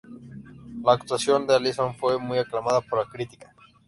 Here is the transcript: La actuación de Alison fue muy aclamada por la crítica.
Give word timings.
La 0.83 0.93
actuación 0.93 1.45
de 1.45 1.53
Alison 1.57 1.93
fue 1.93 2.17
muy 2.17 2.39
aclamada 2.39 2.81
por 2.81 2.97
la 2.97 3.05
crítica. 3.05 3.53